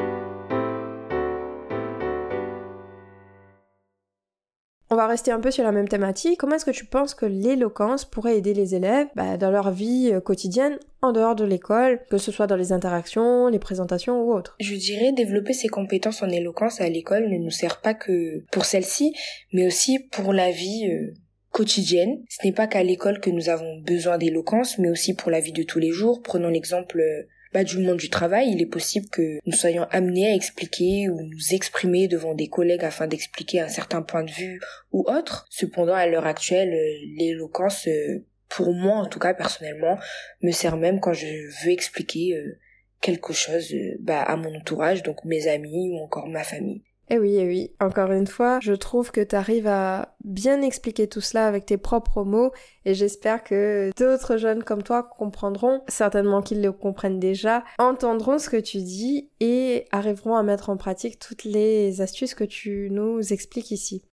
On 4.90 4.96
va 4.96 5.06
rester 5.06 5.30
un 5.30 5.40
peu 5.40 5.50
sur 5.50 5.64
la 5.64 5.72
même 5.72 5.88
thématique. 5.88 6.38
Comment 6.38 6.56
est-ce 6.56 6.64
que 6.64 6.70
tu 6.70 6.86
penses 6.86 7.14
que 7.14 7.26
l'éloquence 7.26 8.06
pourrait 8.06 8.38
aider 8.38 8.54
les 8.54 8.74
élèves 8.74 9.08
bah, 9.14 9.36
dans 9.36 9.50
leur 9.50 9.70
vie 9.70 10.10
euh, 10.12 10.20
quotidienne 10.20 10.78
en 11.02 11.12
dehors 11.12 11.36
de 11.36 11.44
l'école, 11.44 12.00
que 12.10 12.16
ce 12.16 12.32
soit 12.32 12.46
dans 12.46 12.56
les 12.56 12.72
interactions, 12.72 13.48
les 13.48 13.58
présentations 13.58 14.22
ou 14.22 14.32
autres? 14.32 14.56
Je 14.60 14.74
dirais 14.74 15.12
développer 15.12 15.52
ses 15.52 15.68
compétences 15.68 16.22
en 16.22 16.30
éloquence 16.30 16.80
à 16.80 16.88
l'école 16.88 17.28
ne 17.28 17.36
nous 17.36 17.50
sert 17.50 17.82
pas 17.82 17.92
que 17.92 18.42
pour 18.50 18.64
celle-ci, 18.64 19.14
mais 19.52 19.66
aussi 19.66 19.98
pour 19.98 20.32
la 20.32 20.50
vie 20.50 20.88
euh, 20.90 21.12
quotidienne. 21.50 22.22
Ce 22.30 22.46
n'est 22.46 22.54
pas 22.54 22.66
qu'à 22.66 22.82
l'école 22.82 23.20
que 23.20 23.30
nous 23.30 23.50
avons 23.50 23.78
besoin 23.80 24.16
d'éloquence, 24.16 24.78
mais 24.78 24.88
aussi 24.88 25.14
pour 25.14 25.30
la 25.30 25.40
vie 25.40 25.52
de 25.52 25.64
tous 25.64 25.80
les 25.80 25.90
jours. 25.90 26.22
Prenons 26.22 26.48
l'exemple 26.48 27.00
euh, 27.00 27.28
bah, 27.52 27.64
du 27.64 27.78
monde 27.78 27.98
du 27.98 28.10
travail, 28.10 28.50
il 28.50 28.60
est 28.60 28.66
possible 28.66 29.08
que 29.08 29.38
nous 29.46 29.52
soyons 29.52 29.84
amenés 29.90 30.30
à 30.30 30.34
expliquer 30.34 31.08
ou 31.08 31.20
nous 31.20 31.54
exprimer 31.54 32.08
devant 32.08 32.34
des 32.34 32.48
collègues 32.48 32.84
afin 32.84 33.06
d'expliquer 33.06 33.60
un 33.60 33.68
certain 33.68 34.02
point 34.02 34.24
de 34.24 34.30
vue 34.30 34.60
ou 34.92 35.04
autre. 35.08 35.46
Cependant, 35.50 35.94
à 35.94 36.06
l'heure 36.06 36.26
actuelle, 36.26 36.72
euh, 36.72 37.06
l'éloquence, 37.16 37.86
euh, 37.88 38.24
pour 38.48 38.72
moi 38.72 38.96
en 38.96 39.06
tout 39.06 39.18
cas 39.18 39.34
personnellement, 39.34 39.98
me 40.42 40.50
sert 40.50 40.76
même 40.76 41.00
quand 41.00 41.12
je 41.12 41.26
veux 41.26 41.72
expliquer 41.72 42.36
euh, 42.36 42.58
quelque 43.00 43.32
chose 43.32 43.74
bah, 44.00 44.22
à 44.22 44.36
mon 44.36 44.54
entourage, 44.54 45.02
donc 45.02 45.24
mes 45.24 45.48
amis 45.48 45.90
ou 45.90 45.98
encore 45.98 46.28
ma 46.28 46.44
famille. 46.44 46.82
Eh 47.10 47.18
oui, 47.18 47.36
eh 47.38 47.46
oui, 47.46 47.70
encore 47.80 48.12
une 48.12 48.26
fois, 48.26 48.58
je 48.60 48.74
trouve 48.74 49.12
que 49.12 49.22
tu 49.22 49.34
arrives 49.34 49.66
à 49.66 50.14
bien 50.24 50.60
expliquer 50.60 51.08
tout 51.08 51.22
cela 51.22 51.46
avec 51.46 51.64
tes 51.64 51.78
propres 51.78 52.22
mots 52.22 52.52
et 52.84 52.92
j'espère 52.92 53.42
que 53.42 53.90
d'autres 53.96 54.36
jeunes 54.36 54.62
comme 54.62 54.82
toi 54.82 55.02
comprendront, 55.02 55.82
certainement 55.88 56.42
qu'ils 56.42 56.60
le 56.60 56.70
comprennent 56.70 57.18
déjà, 57.18 57.64
entendront 57.78 58.38
ce 58.38 58.50
que 58.50 58.58
tu 58.58 58.82
dis 58.82 59.30
et 59.40 59.86
arriveront 59.90 60.36
à 60.36 60.42
mettre 60.42 60.68
en 60.68 60.76
pratique 60.76 61.18
toutes 61.18 61.44
les 61.44 62.02
astuces 62.02 62.34
que 62.34 62.44
tu 62.44 62.90
nous 62.90 63.32
expliques 63.32 63.70
ici. 63.70 64.04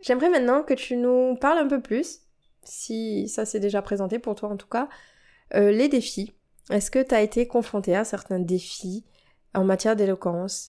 J'aimerais 0.00 0.30
maintenant 0.30 0.64
que 0.64 0.74
tu 0.74 0.96
nous 0.96 1.36
parles 1.36 1.58
un 1.58 1.68
peu 1.68 1.80
plus, 1.80 2.22
si 2.64 3.28
ça 3.28 3.44
s'est 3.44 3.60
déjà 3.60 3.80
présenté 3.80 4.18
pour 4.18 4.34
toi 4.34 4.48
en 4.48 4.56
tout 4.56 4.66
cas, 4.66 4.88
euh, 5.54 5.70
les 5.70 5.86
défis 5.86 6.32
est-ce 6.70 6.90
que 6.90 7.02
tu 7.02 7.14
as 7.14 7.22
été 7.22 7.46
confronté 7.46 7.94
à 7.94 8.04
certains 8.04 8.40
défis 8.40 9.04
en 9.54 9.64
matière 9.64 9.96
d'éloquence? 9.96 10.68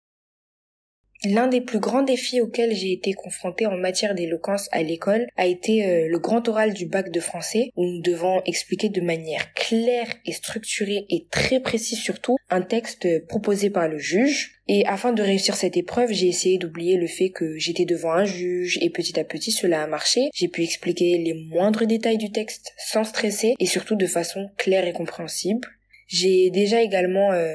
L'un 1.25 1.47
des 1.47 1.59
plus 1.59 1.79
grands 1.79 2.01
défis 2.01 2.39
auxquels 2.39 2.73
j'ai 2.73 2.93
été 2.93 3.11
confrontée 3.11 3.65
en 3.65 3.75
matière 3.75 4.15
d'éloquence 4.15 4.69
à 4.71 4.83
l'école 4.83 5.27
a 5.35 5.47
été 5.47 5.85
euh, 5.85 6.07
le 6.07 6.17
grand 6.17 6.47
oral 6.47 6.73
du 6.73 6.85
bac 6.85 7.11
de 7.11 7.19
français 7.19 7.71
où 7.75 7.83
nous 7.83 8.01
devons 8.01 8.41
expliquer 8.45 8.87
de 8.87 9.01
manière 9.01 9.53
claire 9.53 10.07
et 10.25 10.31
structurée 10.31 11.05
et 11.09 11.27
très 11.29 11.59
précise 11.59 11.99
surtout 11.99 12.37
un 12.49 12.61
texte 12.61 13.27
proposé 13.27 13.69
par 13.69 13.89
le 13.89 13.97
juge. 13.97 14.61
Et 14.69 14.85
afin 14.85 15.11
de 15.11 15.21
réussir 15.21 15.57
cette 15.57 15.75
épreuve, 15.75 16.13
j'ai 16.13 16.27
essayé 16.27 16.57
d'oublier 16.57 16.95
le 16.95 17.07
fait 17.07 17.31
que 17.31 17.57
j'étais 17.57 17.83
devant 17.83 18.13
un 18.13 18.23
juge 18.23 18.79
et 18.81 18.89
petit 18.89 19.19
à 19.19 19.25
petit 19.25 19.51
cela 19.51 19.83
a 19.83 19.87
marché. 19.87 20.29
J'ai 20.33 20.47
pu 20.47 20.63
expliquer 20.63 21.17
les 21.17 21.33
moindres 21.33 21.85
détails 21.85 22.17
du 22.17 22.31
texte 22.31 22.71
sans 22.77 23.03
stresser 23.03 23.55
et 23.59 23.65
surtout 23.65 23.95
de 23.95 24.07
façon 24.07 24.49
claire 24.55 24.87
et 24.87 24.93
compréhensible. 24.93 25.67
J'ai 26.09 26.49
déjà 26.49 26.81
également 26.81 27.31
euh, 27.31 27.53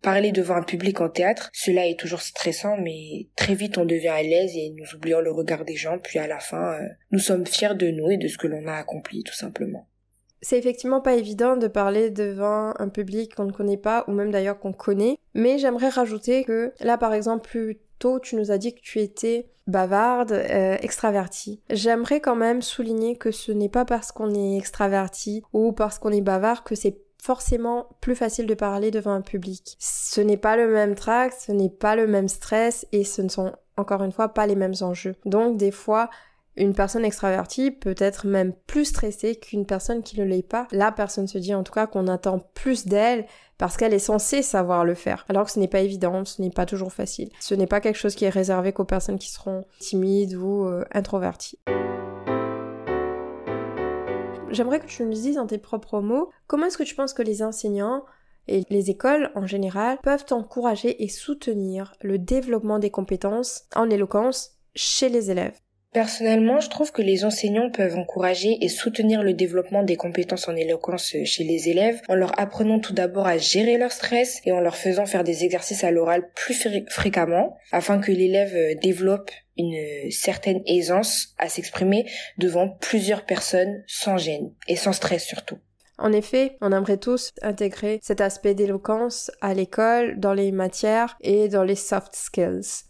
parlé 0.00 0.30
devant 0.30 0.54
un 0.54 0.62
public 0.62 1.00
en 1.00 1.08
théâtre. 1.08 1.50
Cela 1.52 1.88
est 1.88 1.98
toujours 1.98 2.22
stressant, 2.22 2.76
mais 2.76 3.26
très 3.34 3.54
vite 3.54 3.78
on 3.78 3.84
devient 3.84 4.08
à 4.08 4.22
l'aise 4.22 4.52
et 4.54 4.72
nous 4.76 4.94
oublions 4.94 5.20
le 5.20 5.32
regard 5.32 5.64
des 5.64 5.74
gens, 5.74 5.98
puis 5.98 6.20
à 6.20 6.28
la 6.28 6.38
fin, 6.38 6.74
euh, 6.74 6.86
nous 7.10 7.18
sommes 7.18 7.44
fiers 7.44 7.74
de 7.74 7.90
nous 7.90 8.08
et 8.12 8.16
de 8.16 8.28
ce 8.28 8.38
que 8.38 8.46
l'on 8.46 8.68
a 8.68 8.74
accompli, 8.74 9.24
tout 9.24 9.34
simplement. 9.34 9.88
C'est 10.40 10.56
effectivement 10.56 11.00
pas 11.00 11.16
évident 11.16 11.56
de 11.56 11.66
parler 11.66 12.10
devant 12.10 12.74
un 12.78 12.88
public 12.88 13.34
qu'on 13.34 13.46
ne 13.46 13.52
connaît 13.52 13.76
pas, 13.76 14.04
ou 14.06 14.12
même 14.12 14.30
d'ailleurs 14.30 14.60
qu'on 14.60 14.72
connaît, 14.72 15.18
mais 15.34 15.58
j'aimerais 15.58 15.88
rajouter 15.88 16.44
que 16.44 16.72
là 16.78 16.98
par 16.98 17.12
exemple 17.12 17.48
plus 17.48 17.80
tôt 17.98 18.20
tu 18.20 18.36
nous 18.36 18.52
as 18.52 18.58
dit 18.58 18.72
que 18.72 18.80
tu 18.80 19.00
étais 19.00 19.48
bavarde, 19.66 20.30
euh, 20.30 20.76
extravertie. 20.80 21.60
J'aimerais 21.70 22.20
quand 22.20 22.36
même 22.36 22.62
souligner 22.62 23.16
que 23.16 23.32
ce 23.32 23.50
n'est 23.50 23.68
pas 23.68 23.84
parce 23.84 24.12
qu'on 24.12 24.32
est 24.32 24.56
extraverti 24.56 25.42
ou 25.52 25.72
parce 25.72 25.98
qu'on 25.98 26.12
est 26.12 26.20
bavard 26.20 26.62
que 26.62 26.76
c'est 26.76 26.96
forcément 27.26 27.88
plus 28.00 28.14
facile 28.14 28.46
de 28.46 28.54
parler 28.54 28.92
devant 28.92 29.10
un 29.10 29.20
public. 29.20 29.76
Ce 29.80 30.20
n'est 30.20 30.36
pas 30.36 30.56
le 30.56 30.68
même 30.68 30.94
tract, 30.94 31.36
ce 31.46 31.52
n'est 31.52 31.68
pas 31.70 31.96
le 31.96 32.06
même 32.06 32.28
stress 32.28 32.86
et 32.92 33.02
ce 33.02 33.20
ne 33.20 33.28
sont 33.28 33.52
encore 33.76 34.04
une 34.04 34.12
fois 34.12 34.28
pas 34.28 34.46
les 34.46 34.54
mêmes 34.54 34.76
enjeux. 34.80 35.16
Donc 35.24 35.56
des 35.56 35.72
fois, 35.72 36.08
une 36.56 36.72
personne 36.72 37.04
extravertie 37.04 37.72
peut 37.72 37.96
être 37.98 38.28
même 38.28 38.52
plus 38.68 38.84
stressée 38.84 39.34
qu'une 39.34 39.66
personne 39.66 40.04
qui 40.04 40.20
ne 40.20 40.24
l'est 40.24 40.46
pas. 40.46 40.68
La 40.70 40.92
personne 40.92 41.26
se 41.26 41.38
dit 41.38 41.52
en 41.52 41.64
tout 41.64 41.72
cas 41.72 41.88
qu'on 41.88 42.06
attend 42.06 42.38
plus 42.54 42.86
d'elle 42.86 43.26
parce 43.58 43.76
qu'elle 43.76 43.92
est 43.92 43.98
censée 43.98 44.42
savoir 44.42 44.84
le 44.84 44.94
faire. 44.94 45.24
Alors 45.28 45.46
que 45.46 45.50
ce 45.50 45.58
n'est 45.58 45.66
pas 45.66 45.80
évident, 45.80 46.24
ce 46.24 46.40
n'est 46.40 46.50
pas 46.50 46.64
toujours 46.64 46.92
facile. 46.92 47.30
Ce 47.40 47.56
n'est 47.56 47.66
pas 47.66 47.80
quelque 47.80 47.98
chose 47.98 48.14
qui 48.14 48.24
est 48.24 48.30
réservé 48.30 48.72
qu'aux 48.72 48.84
personnes 48.84 49.18
qui 49.18 49.32
seront 49.32 49.64
timides 49.80 50.36
ou 50.36 50.64
euh, 50.66 50.84
introverties. 50.92 51.58
J'aimerais 54.56 54.80
que 54.80 54.86
tu 54.86 55.02
nous 55.02 55.12
dises 55.12 55.34
dans 55.34 55.46
tes 55.46 55.58
propres 55.58 56.00
mots 56.00 56.30
comment 56.46 56.64
est-ce 56.64 56.78
que 56.78 56.82
tu 56.82 56.94
penses 56.94 57.12
que 57.12 57.20
les 57.20 57.42
enseignants 57.42 58.06
et 58.48 58.64
les 58.70 58.88
écoles 58.88 59.30
en 59.34 59.46
général 59.46 59.98
peuvent 60.02 60.24
encourager 60.30 61.04
et 61.04 61.08
soutenir 61.08 61.94
le 62.00 62.18
développement 62.18 62.78
des 62.78 62.90
compétences 62.90 63.64
en 63.74 63.90
éloquence 63.90 64.52
chez 64.74 65.10
les 65.10 65.30
élèves? 65.30 65.60
Personnellement, 65.96 66.60
je 66.60 66.68
trouve 66.68 66.92
que 66.92 67.00
les 67.00 67.24
enseignants 67.24 67.70
peuvent 67.70 67.96
encourager 67.96 68.58
et 68.60 68.68
soutenir 68.68 69.22
le 69.22 69.32
développement 69.32 69.82
des 69.82 69.96
compétences 69.96 70.46
en 70.46 70.54
éloquence 70.54 71.16
chez 71.24 71.42
les 71.42 71.70
élèves 71.70 72.02
en 72.10 72.14
leur 72.14 72.38
apprenant 72.38 72.80
tout 72.80 72.92
d'abord 72.92 73.26
à 73.26 73.38
gérer 73.38 73.78
leur 73.78 73.90
stress 73.90 74.42
et 74.44 74.52
en 74.52 74.60
leur 74.60 74.76
faisant 74.76 75.06
faire 75.06 75.24
des 75.24 75.44
exercices 75.44 75.84
à 75.84 75.90
l'oral 75.90 76.28
plus 76.34 76.68
fréquemment 76.90 77.56
afin 77.72 77.98
que 77.98 78.12
l'élève 78.12 78.78
développe 78.82 79.30
une 79.56 80.10
certaine 80.10 80.60
aisance 80.66 81.34
à 81.38 81.48
s'exprimer 81.48 82.04
devant 82.36 82.68
plusieurs 82.68 83.24
personnes 83.24 83.82
sans 83.86 84.18
gêne 84.18 84.52
et 84.68 84.76
sans 84.76 84.92
stress 84.92 85.24
surtout. 85.24 85.56
En 85.96 86.12
effet, 86.12 86.58
on 86.60 86.72
aimerait 86.72 86.98
tous 86.98 87.32
intégrer 87.40 88.00
cet 88.02 88.20
aspect 88.20 88.54
d'éloquence 88.54 89.30
à 89.40 89.54
l'école, 89.54 90.20
dans 90.20 90.34
les 90.34 90.52
matières 90.52 91.16
et 91.22 91.48
dans 91.48 91.64
les 91.64 91.74
soft 91.74 92.14
skills. 92.14 92.84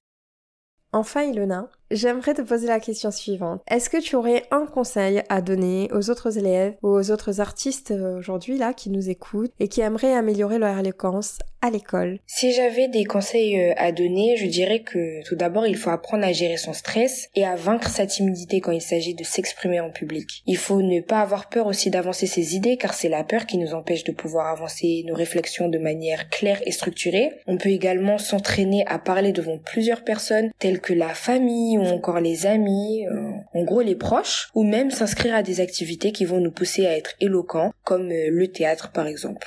Enfin, 0.93 1.25
Ilona, 1.25 1.71
J'aimerais 1.93 2.35
te 2.35 2.43
poser 2.43 2.67
la 2.67 2.81
question 2.81 3.13
suivante. 3.13 3.63
Est-ce 3.71 3.89
que 3.89 4.01
tu 4.01 4.17
aurais 4.17 4.43
un 4.51 4.67
conseil 4.67 5.23
à 5.29 5.41
donner 5.41 5.89
aux 5.93 6.11
autres 6.11 6.37
élèves 6.37 6.75
ou 6.83 6.89
aux 6.89 7.13
autres 7.13 7.41
artistes 7.41 7.93
euh, 7.93 8.19
aujourd'hui 8.19 8.59
là 8.59 8.75
qui 8.75 8.91
nous 8.91 9.09
écoutent 9.09 9.53
et 9.61 9.69
qui 9.69 9.83
aimeraient 9.83 10.13
améliorer 10.13 10.59
leur 10.59 10.77
éloquence 10.77 11.39
à 11.63 11.71
l'école? 11.71 12.19
Si 12.27 12.53
j'avais 12.53 12.89
des 12.89 13.05
conseils 13.05 13.61
euh, 13.61 13.73
à 13.77 13.93
donner, 13.93 14.37
je 14.37 14.47
dirais 14.47 14.81
que 14.81 15.23
tout 15.29 15.37
d'abord 15.37 15.65
il 15.69 15.77
faut 15.77 15.91
apprendre 15.91 16.25
à 16.25 16.33
gérer 16.33 16.57
son 16.57 16.73
stress 16.73 17.29
et 17.37 17.45
à 17.45 17.55
vaincre 17.55 17.89
sa 17.89 18.05
timidité 18.05 18.61
quand 18.61 18.73
il 18.73 18.83
s'agit 18.83 19.15
de 19.15 19.23
s'exprimer 19.23 19.79
en 19.79 19.91
public. 19.91 20.43
Il 20.47 20.57
faut 20.57 20.83
ne 20.83 21.01
pas 21.01 21.21
avoir 21.21 21.49
peur 21.49 21.69
aussi 21.69 21.91
d'avancer 21.91 22.27
ses 22.27 22.57
idées 22.57 22.79
car 22.79 22.95
c'est 22.95 23.09
la 23.09 23.23
peur 23.23 23.47
qui 23.47 23.59
nous 23.59 23.75
empêche 23.75 24.03
de 24.03 24.11
pouvoir 24.11 24.49
avancer 24.49 25.05
nos 25.07 25.15
réflexions 25.15 25.69
de 25.69 25.79
manière 25.79 26.31
claire 26.31 26.61
et 26.67 26.73
structurée. 26.73 27.31
On 27.47 27.59
peut 27.59 27.69
également 27.69 28.19
s'entraîner 28.19 28.85
à 28.89 28.99
parler 28.99 29.31
devant 29.31 29.59
plusieurs 29.59 30.03
personnes 30.03 30.51
telles 30.59 30.81
que 30.81 30.93
la 30.93 31.15
famille 31.15 31.76
ou 31.77 31.87
encore 31.87 32.21
les 32.21 32.47
amis, 32.47 33.07
euh, 33.07 33.33
en 33.55 33.65
gros 33.65 33.83
les 33.83 33.97
proches, 33.97 34.49
ou 34.55 34.65
même 34.65 34.91
s'inscrire 34.91 35.35
à 35.35 35.43
des 35.43 35.61
activités 35.61 36.13
qui 36.13 36.25
vont 36.25 36.41
nous 36.41 36.51
pousser 36.51 36.87
à 36.87 36.97
être 36.97 37.15
éloquents, 37.21 37.73
comme 37.85 38.11
euh, 38.11 38.29
le 38.31 38.49
théâtre 38.49 38.93
par 38.93 39.07
exemple. 39.07 39.47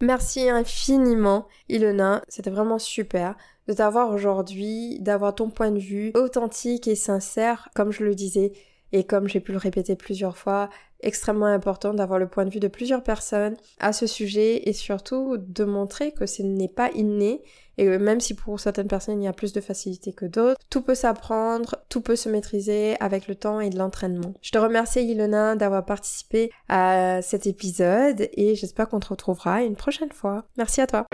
Merci 0.00 0.48
infiniment, 0.48 1.48
Ilona. 1.68 2.22
C'était 2.28 2.50
vraiment 2.50 2.78
super 2.78 3.36
de 3.66 3.72
t'avoir 3.72 4.12
aujourd'hui, 4.12 4.98
d'avoir 5.00 5.34
ton 5.34 5.50
point 5.50 5.70
de 5.70 5.78
vue 5.78 6.12
authentique 6.14 6.88
et 6.88 6.94
sincère, 6.94 7.68
comme 7.74 7.90
je 7.90 8.04
le 8.04 8.14
disais, 8.14 8.52
et 8.92 9.04
comme 9.04 9.28
j'ai 9.28 9.40
pu 9.40 9.52
le 9.52 9.58
répéter 9.58 9.96
plusieurs 9.96 10.36
fois, 10.36 10.70
extrêmement 11.00 11.46
important 11.46 11.94
d'avoir 11.94 12.18
le 12.18 12.28
point 12.28 12.44
de 12.44 12.50
vue 12.50 12.60
de 12.60 12.68
plusieurs 12.68 13.02
personnes 13.02 13.56
à 13.78 13.92
ce 13.92 14.06
sujet 14.06 14.68
et 14.68 14.72
surtout 14.72 15.36
de 15.38 15.64
montrer 15.64 16.12
que 16.12 16.26
ce 16.26 16.42
n'est 16.42 16.68
pas 16.68 16.90
inné 16.92 17.42
et 17.78 17.86
même 17.98 18.20
si 18.20 18.34
pour 18.34 18.58
certaines 18.58 18.88
personnes 18.88 19.22
il 19.22 19.24
y 19.24 19.28
a 19.28 19.32
plus 19.32 19.52
de 19.52 19.60
facilité 19.60 20.12
que 20.12 20.26
d'autres, 20.26 20.60
tout 20.68 20.82
peut 20.82 20.96
s'apprendre, 20.96 21.76
tout 21.88 22.00
peut 22.00 22.16
se 22.16 22.28
maîtriser 22.28 22.96
avec 22.98 23.28
le 23.28 23.36
temps 23.36 23.60
et 23.60 23.70
de 23.70 23.78
l'entraînement. 23.78 24.34
Je 24.42 24.50
te 24.50 24.58
remercie 24.58 25.04
Ilona 25.04 25.54
d'avoir 25.54 25.84
participé 25.84 26.50
à 26.68 27.22
cet 27.22 27.46
épisode 27.46 28.28
et 28.32 28.56
j'espère 28.56 28.88
qu'on 28.88 29.00
te 29.00 29.08
retrouvera 29.08 29.62
une 29.62 29.76
prochaine 29.76 30.12
fois. 30.12 30.44
Merci 30.56 30.80
à 30.80 30.88
toi. 30.88 31.06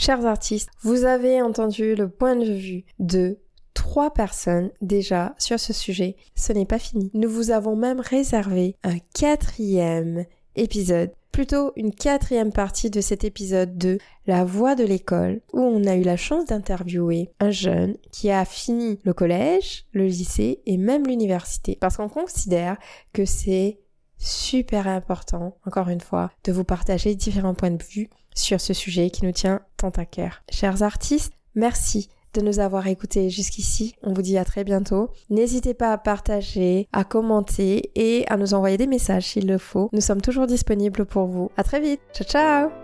Chers 0.00 0.26
artistes, 0.26 0.68
vous 0.82 1.04
avez 1.04 1.40
entendu 1.40 1.94
le 1.94 2.08
point 2.10 2.36
de 2.36 2.52
vue 2.52 2.84
de 2.98 3.38
trois 3.84 4.14
personnes 4.14 4.70
déjà 4.80 5.34
sur 5.36 5.60
ce 5.60 5.74
sujet. 5.74 6.16
Ce 6.34 6.54
n'est 6.54 6.64
pas 6.64 6.78
fini. 6.78 7.10
Nous 7.12 7.28
vous 7.28 7.50
avons 7.50 7.76
même 7.76 8.00
réservé 8.00 8.76
un 8.82 8.96
quatrième 9.14 10.24
épisode, 10.56 11.12
plutôt 11.32 11.70
une 11.76 11.94
quatrième 11.94 12.50
partie 12.50 12.88
de 12.88 13.02
cet 13.02 13.24
épisode 13.24 13.76
de 13.76 13.98
La 14.26 14.42
voix 14.46 14.74
de 14.74 14.84
l'école, 14.84 15.42
où 15.52 15.60
on 15.60 15.84
a 15.84 15.96
eu 15.96 16.02
la 16.02 16.16
chance 16.16 16.46
d'interviewer 16.46 17.30
un 17.40 17.50
jeune 17.50 17.98
qui 18.10 18.30
a 18.30 18.46
fini 18.46 18.98
le 19.04 19.12
collège, 19.12 19.84
le 19.92 20.06
lycée 20.06 20.62
et 20.64 20.78
même 20.78 21.06
l'université. 21.06 21.76
Parce 21.78 21.98
qu'on 21.98 22.08
considère 22.08 22.78
que 23.12 23.26
c'est 23.26 23.80
super 24.16 24.88
important, 24.88 25.58
encore 25.66 25.90
une 25.90 26.00
fois, 26.00 26.30
de 26.44 26.52
vous 26.52 26.64
partager 26.64 27.14
différents 27.14 27.54
points 27.54 27.70
de 27.70 27.82
vue 27.82 28.08
sur 28.34 28.62
ce 28.62 28.72
sujet 28.72 29.10
qui 29.10 29.26
nous 29.26 29.32
tient 29.32 29.60
tant 29.76 29.90
à 29.90 30.06
cœur. 30.06 30.42
Chers 30.50 30.82
artistes, 30.82 31.34
merci 31.54 32.08
de 32.34 32.40
nous 32.40 32.60
avoir 32.60 32.86
écoutés 32.86 33.30
jusqu'ici. 33.30 33.94
On 34.02 34.12
vous 34.12 34.22
dit 34.22 34.38
à 34.38 34.44
très 34.44 34.64
bientôt. 34.64 35.10
N'hésitez 35.30 35.74
pas 35.74 35.92
à 35.92 35.98
partager, 35.98 36.88
à 36.92 37.04
commenter 37.04 37.90
et 37.94 38.24
à 38.28 38.36
nous 38.36 38.54
envoyer 38.54 38.76
des 38.76 38.86
messages 38.86 39.26
s'il 39.26 39.46
le 39.46 39.58
faut. 39.58 39.88
Nous 39.92 40.00
sommes 40.00 40.20
toujours 40.20 40.46
disponibles 40.46 41.04
pour 41.04 41.26
vous. 41.26 41.50
À 41.56 41.64
très 41.64 41.80
vite. 41.80 42.00
Ciao 42.12 42.26
ciao 42.26 42.83